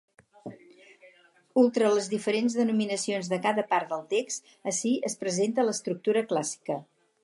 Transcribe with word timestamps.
Ultra 1.63 1.91
les 1.97 2.09
diferents 2.15 2.57
denominacions 2.61 3.31
de 3.35 3.41
cada 3.45 3.67
part 3.75 3.95
del 3.95 4.05
text, 4.17 4.53
ací 4.75 4.99
es 5.13 5.23
presenta 5.25 5.69
l'estructura 5.71 6.31
clàssica. 6.35 6.85